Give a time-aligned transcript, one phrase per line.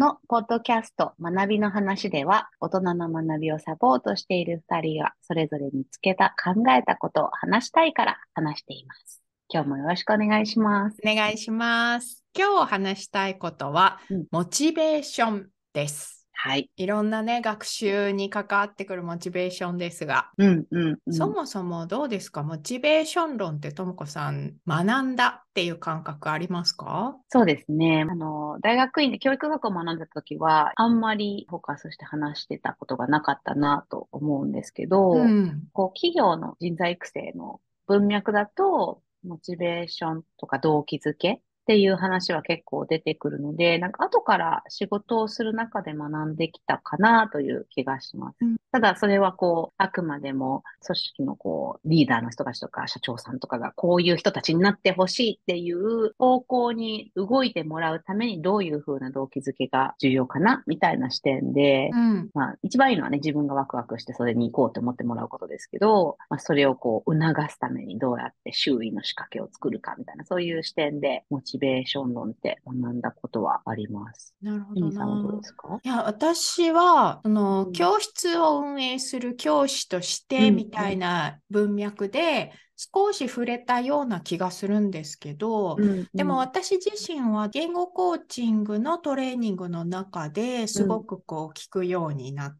[0.00, 9.20] のポッドキャスト学びの話では、大人の学びをサポートしている二人がそれぞれ見つけた考えたことを話したいから話しています。
[9.52, 10.96] 今日もよろしくお願いします。
[11.06, 12.24] お願いします。
[12.34, 16.19] 今日話したいことは、うん、モチベーションです。
[16.42, 16.70] はい。
[16.76, 22.42] いろんなね、学習に関わってくるモチベーションですが、うんうんうん、そもそもどうですか？
[22.42, 27.14] モチベーション論ってともこさん、学んだっていう感覚ありますか？
[27.28, 28.06] そうですね。
[28.08, 48.38] あの、大学院で教育学を学んだ時は、あんまりフォーカスして話してたことがなかったなと思うんですけど、うん、こう、企業の人材育成の文脈だと、モチベーションとか動機づけっていう話は結構出てくるので、なんか後から仕事をする中で学んできたかなという気がします。
[48.40, 74.34] うん、ただそれはこう、あくまでも組織のこう、リーダーの人たちとか社長さんとかがこういう人たちになってほしいっていう方向に動いてもらうためにどういう風な動機づけが重要かなみたいな視点で、うん、まあ一番いいのはね、自分がワクワクしてそれに行こうと思ってもらうことですけど、まあそれをこう促すためにどうやって周囲の仕掛けを作るかみたいな、そういう視点でモチベーション論って学んだことはあります。
[74.42, 75.78] なるほどさんはどうですか？
[75.82, 82.52] いや、私は、あの、うん、教室を運営する教師としてみたいな文脈で、
[82.94, 92.56] 少し触れたような気がするんですけど、うんうん、でも私自身は言語コーチングのトレーニングの中ですごくこう聞くようになっ、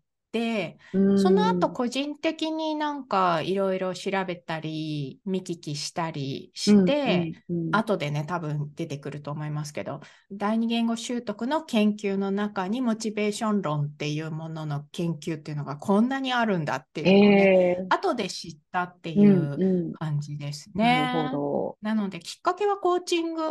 [1.17, 7.67] その後個人的になんかいろいろ調べたり見聞きしたりして、うんうん。
[7.67, 10.01] うん、後でね多分出てくると思いますけど
[10.31, 21.13] 第二言語習得の研究の中にモチベーション論っていうものの研究っていうのがこんなにあるんだっていうのをね、えー、後で知ったっていう感じですね。
[21.15, 23.43] うんうん、なのできっかけはコーチング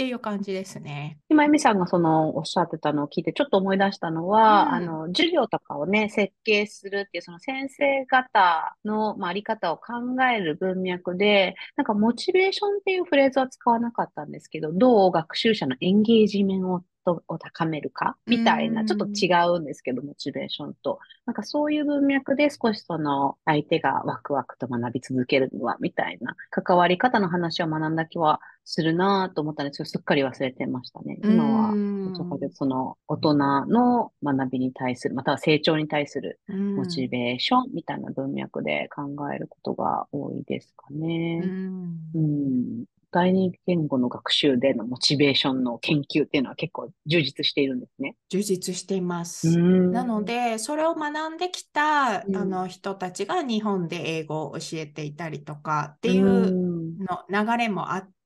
[0.00, 1.18] っていう感じですね。
[1.28, 9.92] 今、エミさんがそのおっしゃってたのを聞いてちょっと思い出したのは、うん、あの、授業とかをね、設計するっていうその先生方の、まあ、あり方を考
[10.24, 16.62] える文脈で、なんかモチベーションっていうフレーズは使わなかったんですけど、どう学習者のエンゲージメン
[17.04, 20.98] トを高めるかみたいな、ちょっと違うんですけど、モチベーションと。
[21.26, 28.40] なんかそういう文脈で少しその相手がワクワクと学び続けるには、みたいな関わり方の話を学んだ気は
[28.72, 31.18] するなと思ったんですけど、すっかり忘れてましたね。
[31.24, 33.34] 今は、そこでその大人
[33.66, 39.02] の学びに対する、または成長に対するモチベーションみたいな文脈で考
[39.34, 41.42] えることが多いですかね。
[42.14, 48.14] うん第二言語の学習でのモチベーションの研究っていうのは結構充実しているんですね。
[48.28, 49.58] 充実しています。
[49.58, 56.52] なので、それを学んできた、あの人たちが日本で英語を教えていたりとかっていう
[57.00, 58.19] の流れもあって、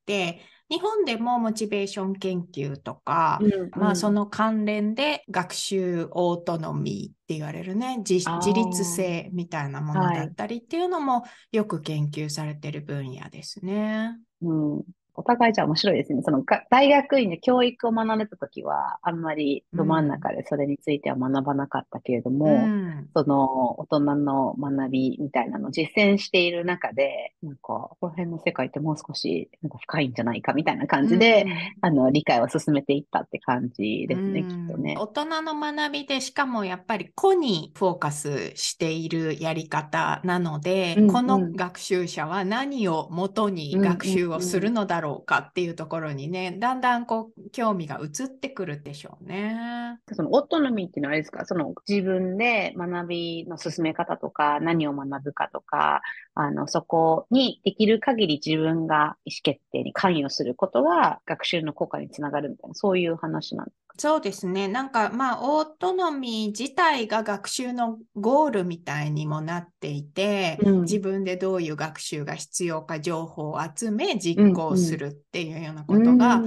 [0.71, 14.19] 日本でもモチベーション研究とか、うんうん、まあその関連で学習オートノミーって言われるね自立性みたいなものだったりっていうのもよく研究されてる分野ですね。
[14.41, 14.83] うん、
[15.15, 16.23] お互いじゃ面白いですね。
[16.23, 34.97] その大学院で教育を学んでた時は、あんまりど真ん中でそれについては学ばなかったけれども、うん、その大人の学びみたいなのを実践している中で、なんか、この辺の世界ってもう少しなんか深いんじゃないかみたいな感じで、うん、あの、理解を進めていったって感じですね、うん、きっとね。
[34.99, 49.99] 大人の学びで、しかもやっぱり個にフォーカスしているやり方なので、うんうん、この学習者は何をもとに学習をするのだろうろうかっていうところにね、だんだんこう、興味が移ってくるでしょうね。
[50.13, 51.45] そのオートノミーっていうのはあれですか？
[51.45, 56.03] その自分で学びの進め方とか、何を学ぶかとか、
[56.35, 64.67] あの、そこにできる限り自分が意思決定に関与することが学習の効果につながるみたいな、そういう話なんですそうですね。
[64.67, 76.43] なんかまあオートノミー自体が学習のゴールみたいにもなっていて、うん、自分でどういう学習が必要か情報を集め実行するっていうようなことが、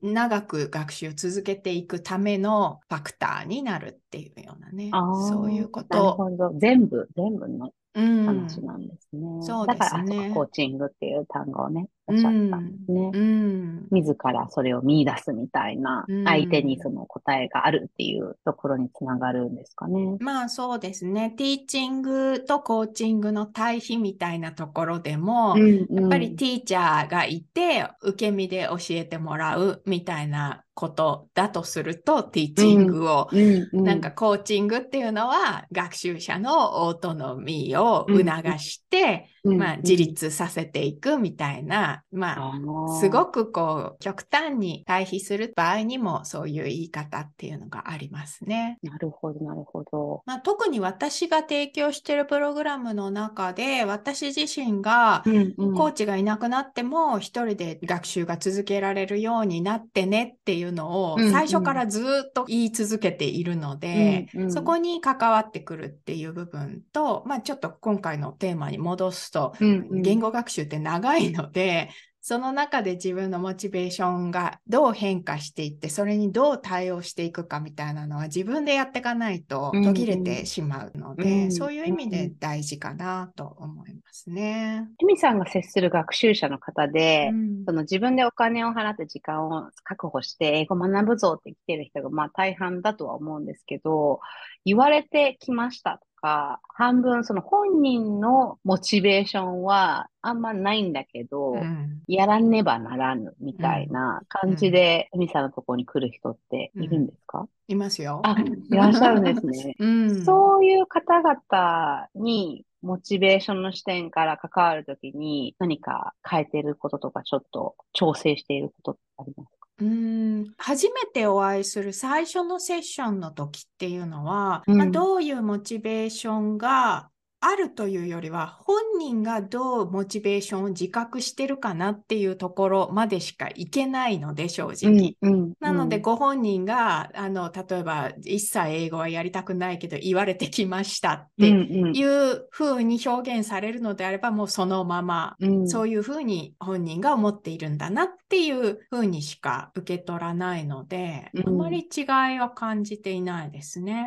[0.00, 4.90] 長く学習を続けていくためのファクターになるっていうようなね。
[5.28, 6.30] そういうこと。
[6.56, 9.20] 全部、全部の話なんですね。
[9.22, 10.16] うん、そうですね。
[10.16, 13.10] だから、コーチングっていう単語をね、おっしゃったんですね。
[13.12, 20.16] うん、自らそれを見出すみたいな、相手にその答えがあるっていうところにつながるんですかね。
[20.20, 21.34] まあそうですね。
[21.36, 48.78] ティーチングとコーチングの対比みたいなところでも、うんうん、やっぱりティーチャーがいて、受け身で教えてもらうみたいなことだとすると、ティーチングを、うんうんうん、なんかコーチングっていうのは学習者のオートノミーを促して、まあ、自立させていくみたいな、まあ、すごくこう、極端に対比する場合にも、そういう言い方っていうのがありますね。
[48.82, 50.22] なるほど、なるほど。
[50.26, 71.90] まあ、特に私が提供しているプログラムの中で、私自身が、コーチがいなくなっても、一人で学習が続けられるようになってねっていうのを、最初からずっと言い続けているので、うんうん、そこに関わってくるっていう部分と、まあ、ちょっと今回のテーマに戻すと、言語学習って長いので、
[72.24, 84.86] その中で自分のモチベーションがどう変化していって、それにどう対応していくかみたいなのは自分でやっていかないと途切れてしまうので、うんうん、そういう意味で大事かなと思いますね。
[85.02, 94.20] エミさんが接する学習者の方で、うん、その自分でお金を払って時間を確保して英語学ぶぞって来てる人がまあ大半だとは思うんですけど、
[94.64, 108.22] 言われてきましたか、半分その本人のモチベーションはあんまないんだけど、うん、やらねばならぬみたいな感じで、エ、う、ミ、さんのところに来る人っているんですか、うん、いますよ。
[108.24, 109.74] あ、いらっしゃるんですね。
[109.80, 119.50] うん、そういう方々にモチベーションの視点から関わるときに何か変えてることとかちょっと調整していることってあります？
[119.58, 120.54] かうん。
[120.58, 127.10] 初めてお会いする最初のセッションの時っていうのは、うん、まあ、どういうモチベーションが
[127.44, 152.04] あるというよりは本人がどうモチベーションを自覚してるかなっていうところまでしかいけないので正直、うんうん、なのでご本人があの例えば一切英語はやりたくないけど言われてきましたっていうふうに表現されるのであればもうそのまま、うん、そういうふうに本人が思っているんだなっていうふうにしか受け取らないので、あまり違い
[152.38, 154.06] は感じていないですね。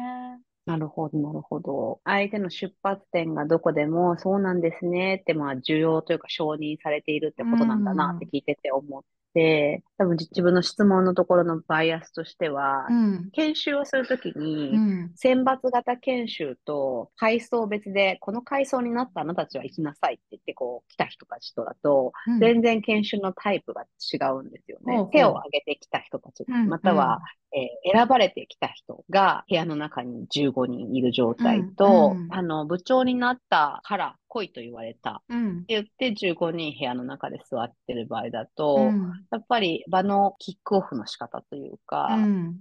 [0.66, 2.02] なるほど、なるほど。
[2.06, 9.04] 相手の出発点がどこでも、そうなんですねって、まあ、需要というか承認されているってことなんだなって聞いてて思っ、
[9.98, 25.08] 多分自分の質問のところのバイアスとしては、うん、研修をするときに、うん、選抜型研修と階層別で、この階層になったあなたたちは行きなさいって言って、こう、来た人たちとだと、うん、全然研修のタイプが違うんですよね。
[25.12, 27.20] 手を挙げてきた人たち、または、
[27.54, 35.22] えー、選ばれてきた人が部屋の中に15人いる状態と、あの、部長になったから来いと言われた。
[35.32, 42.60] って言って15人部屋の中で座ってる場合だと、うん、やっぱり場のキックオフの仕方というか、うん、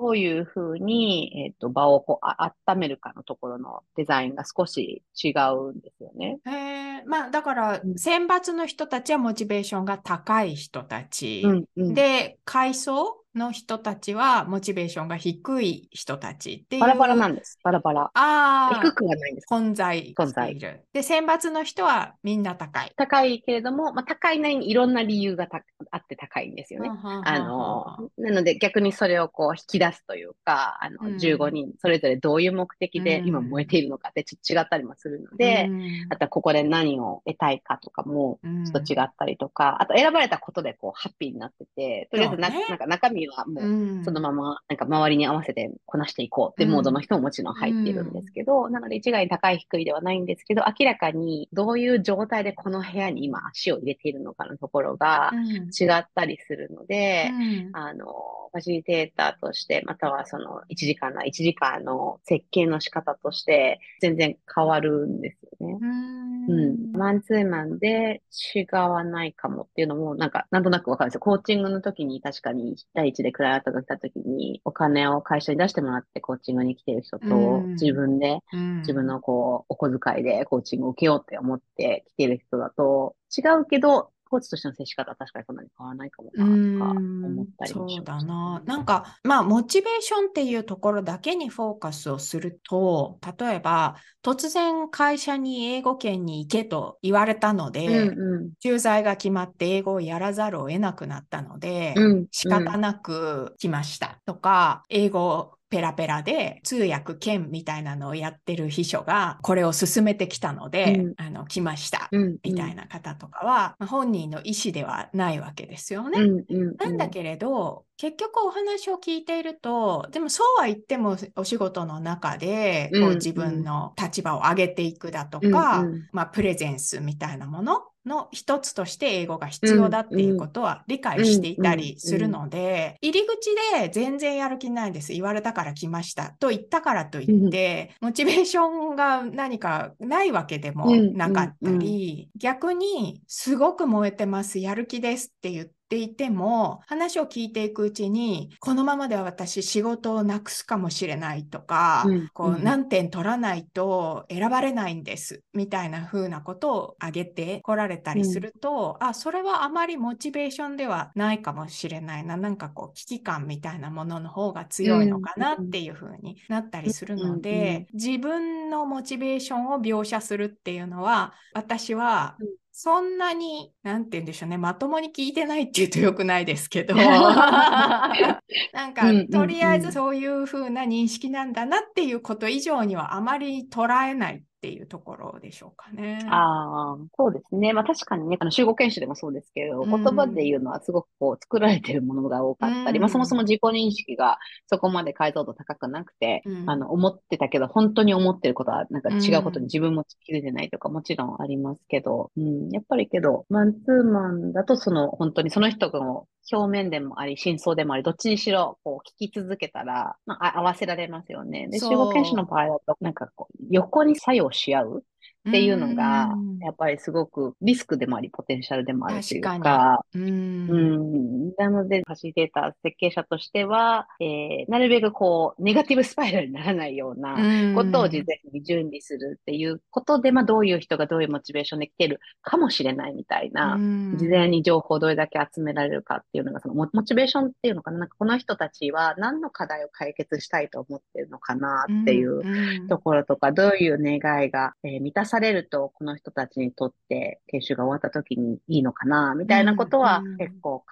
[0.00, 6.40] どういうふうに、えーと、場をこうあ温めるかのところのデザインが少し違うんですよね。
[6.46, 16.80] へまあだから選抜の人たちはモチベーションが高い人たち、うんうん、で階層の人たちはモチベーションが低い人たちっていう。
[16.80, 17.58] バラバラなんです。
[17.62, 18.10] バラバラ。
[18.14, 18.80] ああ。
[18.82, 19.46] 低くはないんです。
[19.46, 20.84] 混在している。
[20.92, 22.92] で、選抜の人はみんな高い。
[22.96, 25.48] 高いけれども、まあ、高いなりにいろんな理由が
[25.90, 26.90] あって高いんですよね。
[27.24, 43.60] あの、なので逆にそれをこう引き出すというか、あの、15人それぞれどういう目的で今燃えているのかってちょっと違ったりもするので、うん、あとはここで何を得たいかとかもちょっと違ったりとか、あと選ばれたことでこうハッピーになってて、とりあえずなね、なんか中身はも
[44.00, 55.32] うそのままなんか周りに合わせてこなしていこうってモードの人ももちろん入っているんですけど、なので一概に高い低いではないんですけど、明らかにどういう状態でこの部屋に今足を入れているのかのところが
[55.78, 57.30] 違ったりするので、
[57.72, 58.06] あの、
[58.52, 65.78] ファシリテーターとして、またはその1時間な1時間の設計の仕方として全然変わるんですよね。
[65.80, 66.92] うん。
[66.92, 68.22] マンツーマンで
[68.54, 71.20] 違わないかもっていうのも、なんか、なんとなくわかるんですよ。
[71.20, 78.40] コーチングの時に確かに第一でクライアントが来た時に、お金を会社に出してもらってコーチングに来てる人と、自分で、
[78.80, 88.62] 自分のこう、お小遣いでコーチングを受けようって思って来てる人だと、違うけど、コーチとしての接し方は確かにそんなに変わらないかもな、とか思ったりもしそうだな。
[88.64, 116.20] なんか、まあ、モチベーションっていうところだけにフォーカスをすると、例えば、突然会社に英語圏に行けと言われたので、うんうん、駐在が決まって英語をやらざるを得なくなったので、うん、仕方なく来ましたとか、英語ペラペラで通訳兼みたいなのをやってる秘書がこれを進めてきたので、うん、あの来ました、うん、みたいな方とかは、まあ、本人の意思ではないわけですよね。
[116.20, 135.12] うん、なんだけれど結局お話を聞いているとでもそうは言ってもお仕事の中でこう自分の立場を上げていくだとか、まあ、プレゼンスみたいなものの一つとして英語が必要だっていうことは理解していたりするので、入り口で全然やる気ないです。
[135.12, 136.34] 言われたから来ました。
[136.40, 172.38] と言ったからといって、モチベーションが何かないわけでもなかったり、逆にすごく燃えてます、やる気ですって言って、ていても、話を聞いていくうちに、このままでは私仕事をなくすかもしれないとか、うん、こう何点取らないと選ばれないんです、みたいな風なことを挙げてこられたりすると、うん、あ、それはあまりモチベーションではないかもしれないな、なんかこう危機感みたいなものの方が強いのかなっていう風になったりするので、自分のモチベーションを描写するっていうのは、私は
[172.74, 176.94] そんなに、なんて言うんでしょうね、まともに聞いてないって言うとよくないですけど、
[178.72, 184.36] なんか、とりあえずそういう風な認識なんだなっていうこと以上にはあまり捉えない。
[184.38, 186.24] っていうところでしょうかね。
[186.30, 187.72] ああ、そうですね。
[187.72, 194.38] まあ確かにね、あの集合研修でもそうですけど、うん、言葉で言うのはすごくこう作られてるものが多かったり、うん、まあそもそも自己認識が
[194.70, 211.68] そこまで解像度高くなくて、うん、あの思ってたけど、本当に思ってることはなんか違うことに自分も気づいてないとかもちろんありますけど、うん、やっぱりけど、マンツーマンだとその本当にその人の表面でもあり、真相でもあり、どっちにしろ、こう、聞き続けたら、まあ、合わせられますよね。
[211.68, 215.04] で、集合研修の場合だと、なんかこう、横に作用し合う
[215.48, 216.30] っていうのが、
[216.60, 233.76] やっぱりすごくリスクでもあり、ポテンシャルでもあるというか、かうん、なので、ファシリテーター、設計者としては、えー、なるべくこう、ネガティブスパイラルにならないようなことを事前に準備するっていうことで、まあ、どういう人がどういうモチベーションで来てるかもしれないみたいな、
[234.16, 250.84] 事前に情報をどれだけ集められるかっていうのが、そのモチベーションっていうのかな、なんかこの人たちは何の課題を解決したいと思ってるのかなっていうところとか、どういう願いが、えー、満たされると、この人たちにとって研修が終わった時にいいのかな、みたいなことは結構考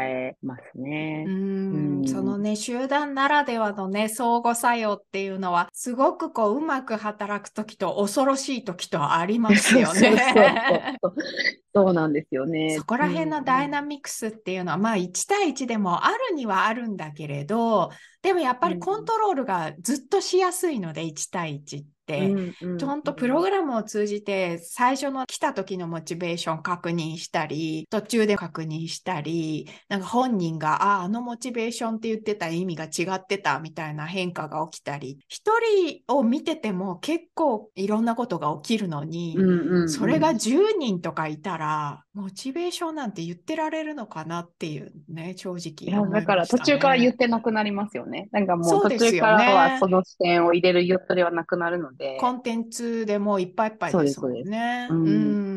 [0.00, 1.24] えますね。
[1.28, 10.98] うん、そのね、集団ならではのね、相互作用っていうのは、すごくこう、うまく働く時と恐ろしい時とありますよね。
[11.72, 12.74] そうなんですよね。
[12.78, 17.90] そこら辺のダイナミクスっていうのは、うん、まあ1対1でもあるにはあるんだけれど、
[18.24, 22.34] でもやっぱりコントロールがずっとしやすいので、1対1って。、
[22.78, 39.44] ちゃんとプログラムを通じて最初の来た時のモチベーション確認したり、途中で確認したり、なんか本人が、ああ、あのモチベーションって言ってた意味が違ってたみたいな変化が起きたり、一人を見てても結構いろんなことが起きるのに、
[39.86, 48.28] それが10人とかいたら、モチベーションなんて言ってられるのかなっていうね、正直、ね、だから途中から言ってなくなりますよね。
[48.30, 52.16] なんかもう途中からはその視点を入れる予定はなくなるので。
[52.20, 54.86] コンテンツでもいっぱいいっぱいですもんね。
[54.90, 55.53] ううん、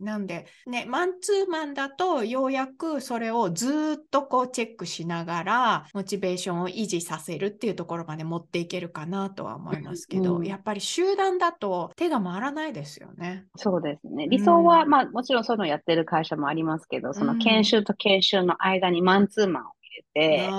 [0.00, 13.46] なんで、ね、マンツーマンだとようやくそれをずっとこうチェックしながら、モチベーションを維持させるっていうところまで持っていけるかなとは思いますけど、うん、やっぱり集団だと手が回らないですよね。
[13.56, 14.26] そうですね。
[14.28, 19.66] 理想は、うん、まあもちろんそういうのやってる会社もありますけど、その研修と研修の間にマンツーマンを
[20.14, 20.52] て、そ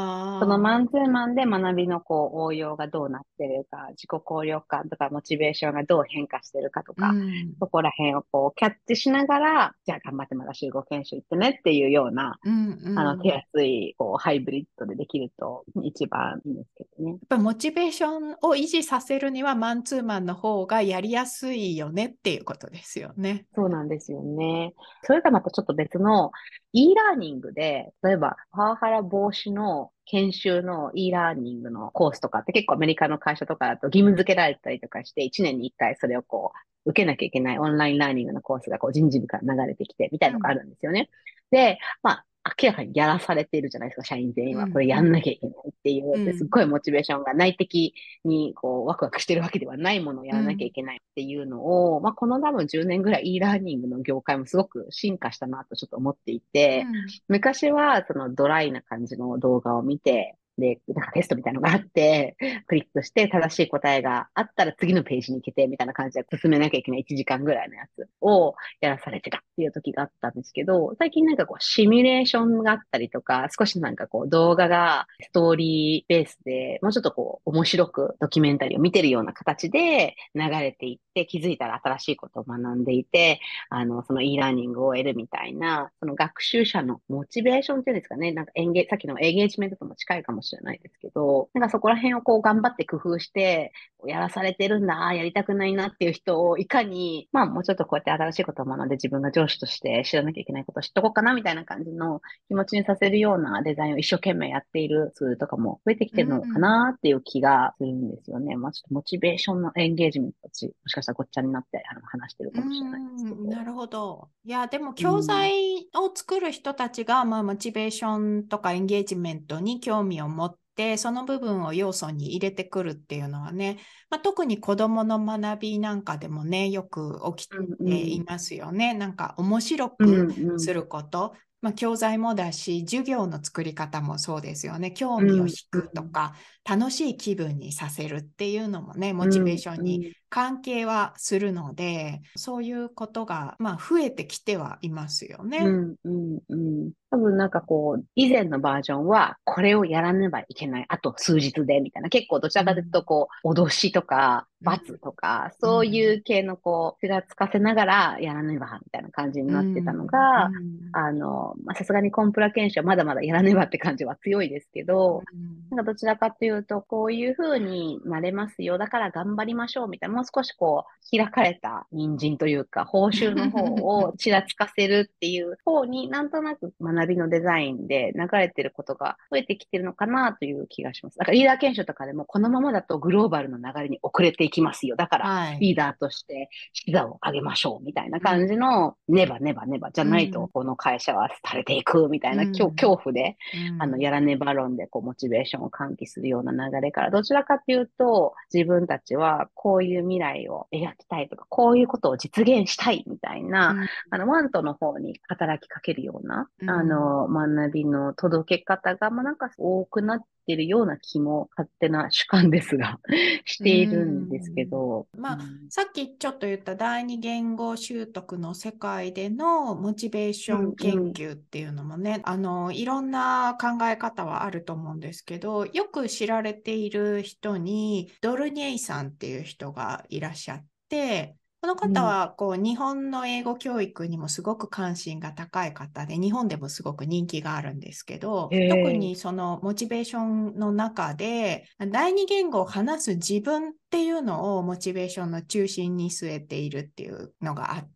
[0.45, 17.11] のマンツーマンで学びのこう応用がどうなってるか、自己効力感とかモチベーションがどう変化してるかとか、うん、そこら辺をこうキャッチしながら、じゃあ頑張ってまた集合研修行ってねっていうような、うんうん、あの手厚いこうハイブリッドでできると一番いいんですけどね。
[17.11, 23.45] やっぱモチベーションを維持させるにはマンツーマンの方がやりやすいよねっていうことですよね。
[23.55, 24.73] そうなんですよね。
[25.03, 26.31] それとはまたちょっと別の
[26.73, 41.09] e ラーニングで、例えばパワハラ防止の研修の e ラーニングのコースとかって結構アメリカの会社とかだと義務付けられたりとかして、1年に1回それをこう、受けなきゃいけないオンラインラーニングのコースがこう人事部から流れてきてみたいなのがあるんですよね。
[41.51, 44.67] うん、で、まあ、明らかにやらされているじゃないですか、社員全員は。
[44.67, 47.93] これやんなきゃいけないっていう、すっごいモチベーションが内的
[48.25, 56.93] にこうワクワクしてるわけではないものをやらなきゃいけないっていうのを、うん、まあこの多分10年ぐらい e ラーニングの業界もすごく進化したなとちょっと思っていて、うん、
[57.27, 62.35] 昔はそのドライな感じの動画を見て、で、なんかテストみたいなのがあって、
[62.67, 83.39] クリックして正しい答えがあったら次のページに行けて、みたいな感じで進めなきゃいけない1時間ぐらいのやつをやらされてたっていう時があったんですけど、最近なんかこうシミュレーションがあったりとか、少しなんかこう動画がストーリーベースでもうちょっとこう面白くドキュメンタリーを見てるような形で流れていって気づいたら新しいことを学んでいて、
[83.69, 93.73] あの、その e ラーニングを得るみたいな、その学習者のモチベーションっていうんですかね、なんかエンゲさっきのエンゲージメントとも近いかもしれないじゃないですけど、なんかそこら辺をこう頑張って工夫して、
[94.07, 108.55] やらされてるんだ、やりたくないなっていう人をいかに、まあもうちょっとこうやって新しいことを学んで自分が上司として知らなきゃいけないことを知っとこうかなみたいな感じの気持ちにさせるようなデザインを一生懸命やっているツールとかも増えてきてるのかなっていう気がするんですよね。
[108.55, 113.35] うん、まあちょっとモチベーションのエンゲージメントたち、もしかしたらごっちゃになって話してるかもしれないですけど。
[113.43, 114.29] なるほど。
[114.43, 123.77] いや、でも教材を作る人たちが、まあモチベーションとかエンゲージメントに興味を持って、その部分を要素に入れてくるっていうのはね、
[124.09, 127.57] まあ、特に子どもの学びなんかでもね、よく起きて
[127.93, 128.87] いますよね。
[128.87, 134.91] うんうん、なんか面白くすること、まあ、教材もだし、授業の作り方もそうですよね。
[134.91, 145.57] 興味を引くとか、うん、楽しい気分にさせるっていうのもね、モチベーションに関係はするので、そういうことが、まあ、増えてきてはいますよね。
[145.59, 146.91] うんうんうん。
[147.09, 150.85] 多分なんかこう、以前のバージョンは、これをやらねばいけない。
[150.87, 152.09] あと数日で、みたいな。
[152.09, 160.49] 結構どちらかというと、こう、脅しとか、罰とか、そういう系のこう、手がつかせながらやらねば、みたいな感じになってたのが、
[160.93, 165.23] あの、さすがにコンプラ研修はまだまだやらねばって感じは強いですけど、
[165.71, 168.77] なんかどちらかというと、こういう風になれますよ。
[168.77, 170.15] だから頑張りましょう、みたいな。
[170.15, 181.17] もう少しこう、開かれた人参というか、報酬の方をちらつかせるっていう方になんとなく学びのデザインで流れてることが増えてきてるのかなという気がします。
[181.17, 184.95] だからリーダー研修とかでもこのままだとグローバルの流れに遅れていきますよ。
[184.95, 193.37] だからリーダーとして視座を上げましょうみたいな感じの、ねばねばねばじゃないとこの会社は廃れていくみたいな、うん、恐怖で、
[193.73, 212.99] うん、あの、やらねば論でこうモチベーションを喚起するような流れから、どちらかというと自分たちはこういう未来を描きたいとか、こういうことを実現したいみたいな、うん、あの、ワントの方に働きかけるような、あの、学びの届け方が、まあ、なんか多くなってるような気も勝手な主観ですが
[213.45, 215.07] しているんですけど。
[215.17, 247.89] まあ、さっきちょっと言った第二言語習得の世界でのモチベーション研究っていうのもね、うんうん、あの、いろんな考え方はあると思うんですけど、よく知られている人にドルニェイさんっていう人がいらっしゃって、この方はこう、日本の英語教育にもすごく関心が高い方で、日本でもすごく人気があるんですけど、特にそのモチベーションの中で、第二言語を話す自分っていうのをモチベーションの中心に据えているっていうのがあって、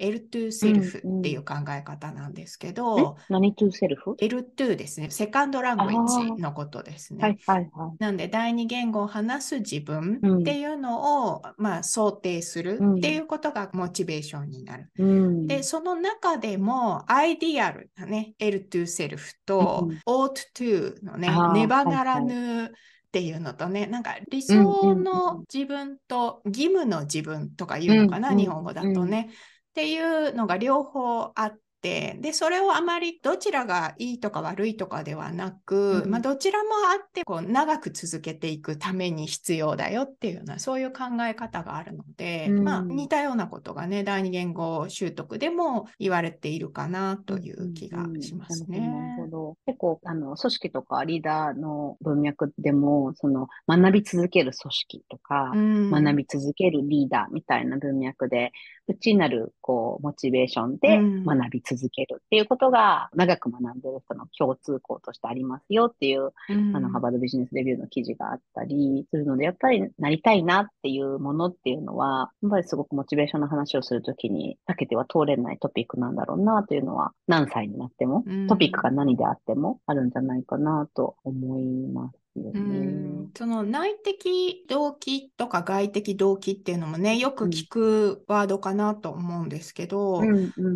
[0.00, 5.10] L2 セルフっていう考え方なんですけど、うんうん、何 to セルフ ?L2 ですね。
[5.10, 7.22] セカンドラングエッジのことですね。
[7.22, 7.96] はいはいはい。
[7.98, 14.90] なんで、第二言語を話す自分っていうのを、うん、まあ、想定するっていうことがモチベーションになる。
[14.98, 22.72] うん、で、その中でも、アイディアルなね、L2 セルフと、ought to のね、ねばならぬ、はいはい
[23.08, 29.30] っていうのとね、なんか理想の自分と義務の自分とか言うのかな、うんうん、日本語だとね。
[29.30, 48.80] っていうのが両方あっ、で、それをあまりどちらがいいとか悪いとかではなく、うん、まあ、どちらもあって、こう、長く続けていくために必要だよっていうような、そういう考え方があるので、うん、まあ、似たようなことがね、第二言語習得でも言われているかなという気がしますね。
[48.80, 49.56] なるほど。
[49.66, 58.50] 結構、あの、組織とかリーダーの文脈でも、その、学び続ける組織とか、うん、学び続けるリーダーみたいな文脈で、
[58.88, 82.27] 内なる、こう、モチベーションで学び続けるっていうことが、長く学んでる人の共通項としてありますよっていう、うん、あの、ハバードビジネスレビューの記事があったりするので、やっぱりなりたいなっていうものっていうのは、やっぱりすごくモチベーションの話をするときに避けては通れないトピックなんだろうなというのは、何歳になっても、トピックが何であってもあるんじゃないかなと思います。
[82.36, 83.08] よね。
[83.36, 90.22] その内的動機とか外的動機っていうのもね、よく聞くワードかなと思うんですけど、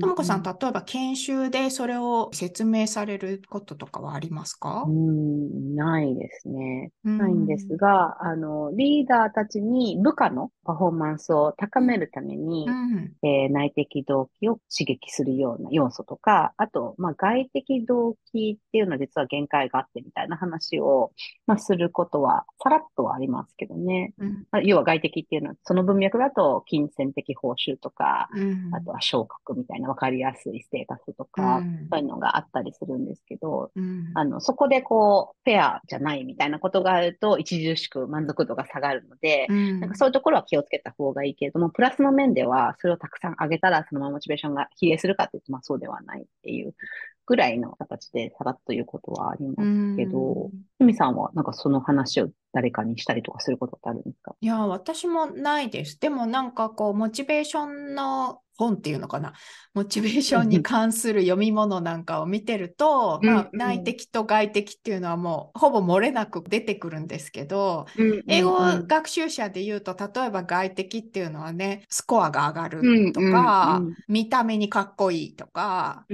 [0.01, 4.85] ともこさん、例えば研修でそれを説明されることとかはありますか？
[4.87, 6.93] うんないですね。
[7.03, 21.13] ないんですが、あの、リーダーたちに部下のパフォーマンスを高めるために、うん、えー、内的動機を刺激するような要素とか、あと、まあ、外的動機っていうのは実は限界があってみたいな話を、
[21.47, 24.15] まあ、することは、さらっとはありますけどね。
[24.19, 33.71] うん、要は外的っていうのは、その文脈だと、金銭的報酬とか、うん、あとは昇格みたいな分かりやすいステータスとか、うん、そういうのがあったりするんですけど、
[34.15, 46.75] あの、そこでこう、フェアじゃないみたいなことがあると、著しく満足度が下がるので、なんかそういうところは気をつけた方がいいけれども、プラスの面では、それをたくさん上げたら、そのままモチベーションが比例するかというと、まあそうではないっていう
[47.27, 54.35] ぐらいの形でさらっと言うことはありますけど、ふみさんはなんかその話を誰かにしたりとかすることってあるんですか？
[54.41, 55.99] いや、私もないです。
[56.01, 59.33] でもなんかこう、モチベーションの本っていうのかな？
[59.75, 67.87] モチベーションに関する読み物なんかを見てると、まあ、内的と外的っていうのはもうほぼ漏れなく出てくるんですけど、
[68.29, 76.05] 英語学習者で言うと、例えば外的っていうのはね、スコアが上がるとか、見た目にかっこいいとか、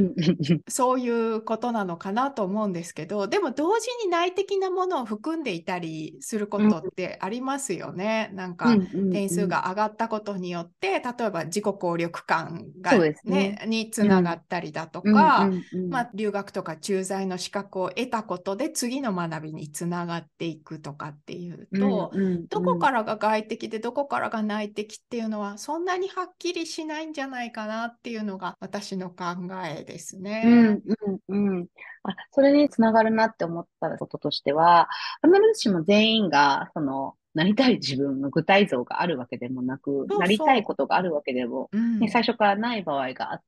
[0.69, 8.31] そういうことなのかなと思うんですけど、でも同時に内的なものを含んでいたりすることってありますよね。
[8.35, 8.77] なんか
[9.11, 12.38] 点数が上がったことによって、例えば自己効力感
[12.81, 13.65] がね、ね。
[13.67, 15.51] につながったりだとか、
[15.89, 29.25] まあ、留学とか駐在の資格を得たことで次の学びにつながっていくとかっていうと、うんうんうん、どこからが外的でどこからが内的っていうのはそんなにはっきりしないんじゃないかなっていうのが私の考
[29.67, 30.43] えですね。
[30.47, 30.83] うん
[31.29, 31.67] うんうん、
[32.13, 34.89] あそれにつながるなって思ったこととしては、
[35.23, 40.19] 必ずしも全員がそのなりたい自分の具体像があるわけでもなく、そうそう。
[40.19, 43.47] なりたいことがあるわけでも、うん、最初からない場合があって、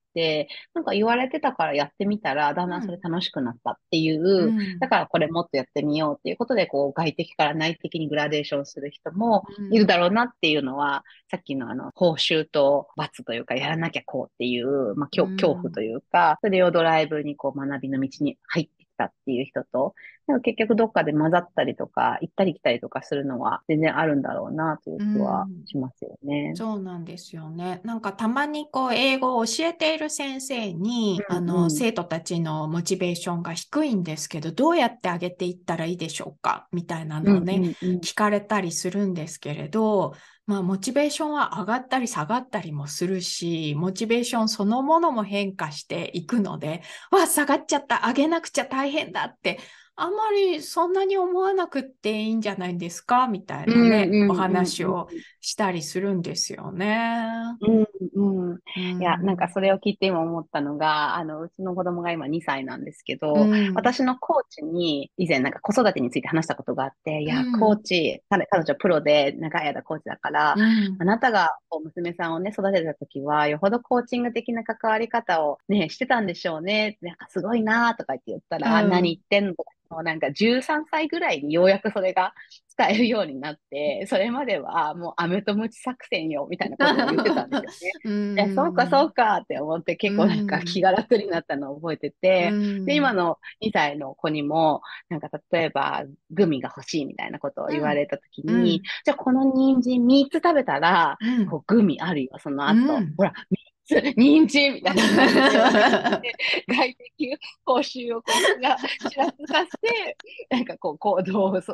[0.73, 4.51] なんか言われてたからやってみたら、だんだんそれ楽しくなったっていう、う。
[4.51, 19.95] ん、だからこれもっとやってみようっていうことで、こう外的から内的にグラデーションする人もいるだろうなっていうのは、さっきのあの、報酬と罰というか、やらなきゃこうっていう、まあ、恐怖というか、それをドライブにこう学びの道に入ってたっていう人と、
[20.27, 26.49] でも結局どっかで混ざったりとか、行ったり来たりとかするのは全然あるんだろうなという気はしますよね。
[26.49, 27.81] うん、そうなんですよね。
[27.83, 36.67] なんかたまにこう英語を教えている先生に、うんうん、あの生徒たちのモチベーションが低いんですけど、どうやって上げていったらいいでしょうか？
[36.71, 40.13] みたいなのをね、うんうんうん、聞かれたりするんですけれど、
[40.51, 49.59] まあ、モチベーションは上がったり下がったりもするし、モチベーションそのものも変化していくので、わ、下がっちゃった、上げなくちゃ大変だって
[50.01, 53.27] あんまりそんなに思わなくていいんじゃないですか？
[53.27, 55.07] みたいなね、うんうん、お話を
[55.41, 57.31] したりするんですよね。
[57.61, 58.99] うんうん。
[58.99, 70.55] いや、なんかそれを聞いて今思ったのが、あの、うちの子供が今2歳なんですけど、うん、私のコーチに以前なんか子育てについて話したことがあって、いや、コーチ、彼彼女プロで長い間コーチだから、
[70.99, 71.49] あなたが
[71.83, 76.97] 娘さんをね、育てた時は、よほどコーチング的な関わり方をね、してたんでしょうね。
[77.01, 82.33] なんかすごいなとか言って言ったら、何言ってんのとかもうなんか13歳ぐらいにようやくそれが
[82.69, 87.91] 使えるようになって、それまではもう飴とムチ作戦よみたいなことを言ってたんですよね。
[88.37, 101.17] えそうかそうかって思って結構なんか気が楽になったのを覚えてて、で、今の2歳の子にも、なんか例えばグミが欲しいみたいなことを言われた時に、じゃあこの人参3つ食べたら、
[101.49, 103.03] こうグミあるよ、その後。
[103.17, 103.33] ほら、
[104.15, 106.33] 人参みたいな感じで、
[106.67, 108.77] 外的報酬をこいつが
[109.09, 110.17] ちらつかせて、
[110.49, 111.73] なんかこう行動を促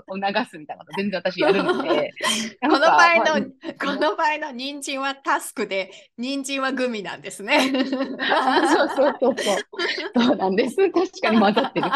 [0.49, 2.11] すみたいなこと全然私やるので。
[2.61, 3.45] この場合の、
[3.79, 7.59] この場合の人参はタスクで、人参はグミなんですね。
[7.87, 9.57] そうそうそうそう。
[10.15, 10.75] そうなんです。
[10.89, 11.87] 確かに混ざってる。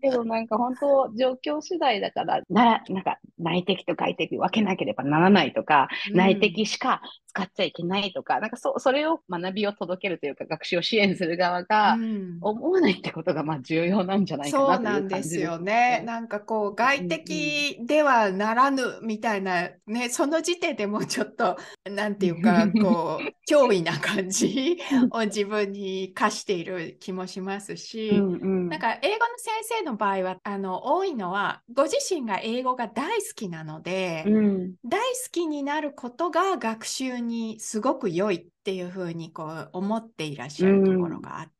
[0.00, 11.96] けどなんか本当状況次第だから、ななんか内的と外的分けなければならないとか、うん、内的しか使っちゃいけないとか、なんかそそれを学びを届けるというか、学習を支援する側が
[12.40, 16.02] 思わないってことがまあ重要なんじゃないかなというそうなんですよね。
[16.04, 21.56] なんかこう、外的ではならぬみたいな、ね、その時点でもうちょっと、
[21.90, 24.78] なんていうか、 こう、脅威な感じ
[25.10, 41.52] を自分に課している気もしますし、うんうん、なんか英語の先生の場合は、あの、多いのは、ご自身が英語が大好きなので、うん、大好きになることが学習にすごく良いっていうふうにこう思っていらっしゃるところがあって、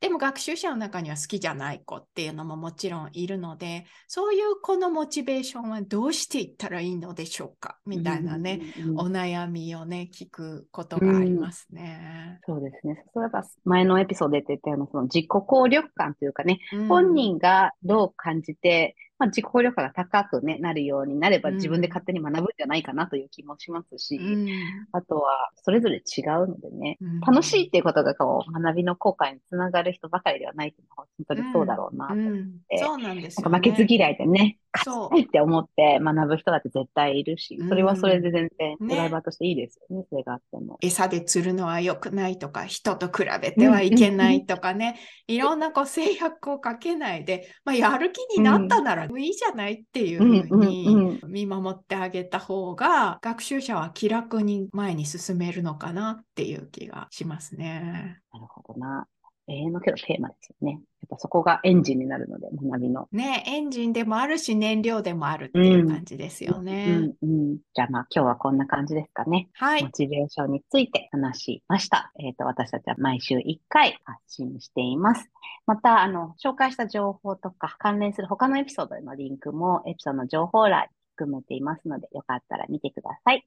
[0.00, 7.78] でも学習者の中には好きじゃない子っていうのももちろんいるので、そういう子のモチベーションはどうしていったらいいのでしょうか？
[7.86, 12.40] みたいなね、お悩みをね、聞くことがありますね。
[12.46, 13.04] そうですね。
[13.14, 24.48] それは前のエピソードで言ったようなその自己効力感というかね、本人がどう感じて、まあ、自己効力が高く、ね、なるようになれば自分で勝手に学ぶんじゃないかなという気もしますし、うん、
[24.92, 30.88] あとはそれぞれ違うのでね、うん、楽しいっていうことがこう学びの効果につながる人ばかりではないという。
[30.88, 32.32] のは本当にそうだろうなと思っ
[32.68, 40.78] て、そうなんですよ、ね、負けず嫌いでね、勝ちたいって思って学ぶ人だって絶対いるし、それはそれで全然ドライバーとしていいですよね、ねそれがあっても。
[40.80, 58.20] 餌で釣るのは良くないとか、人と比べてはいけないとかね、いろんなこう制約をかけないで、まあ、やる気になったならいいじゃないっていうふうに見守ってあげた方が、学習者は気楽に前に進めるのかなっていう気がしますね。
[58.32, 59.06] なるほどな。
[59.48, 60.72] 永遠のけどテーマですよね。
[60.72, 63.08] やっぱそこがエンジンになるので、学びの。
[63.12, 67.16] ね、エンジンでもあるし、燃料でもあるっていう感じですよね。
[67.22, 69.48] うん、うん、うん、じゃあまあ今日はこんな感じですかね。
[69.54, 69.84] はい。
[69.84, 72.12] モチベーションについて話しました。
[72.20, 75.30] えっ、ー、と、私たちは毎週1回発信しています。
[75.66, 83.44] また、あの、紹介した情報とか関連する他のエピソードへのリンクもエピソードの情報欄に含めていますので、よかったら見てください。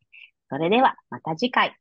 [0.50, 1.78] それではまた次回。